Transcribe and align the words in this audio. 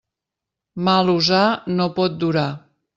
Mal 0.87 1.13
usar 1.17 1.45
no 1.77 1.91
pot 2.01 2.21
durar. 2.27 2.49